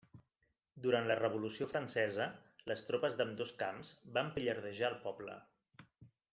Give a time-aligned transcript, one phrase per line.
[0.85, 2.27] Durant la revolució francesa
[2.73, 5.41] les tropes d'ambdós camps van pillardejar el poble.